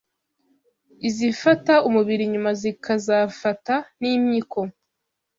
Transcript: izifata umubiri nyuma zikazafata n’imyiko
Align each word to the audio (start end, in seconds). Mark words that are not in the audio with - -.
izifata 1.07 1.73
umubiri 1.87 2.23
nyuma 2.33 2.51
zikazafata 2.61 3.75
n’imyiko 3.99 4.59